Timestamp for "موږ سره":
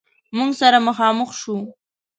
0.35-0.77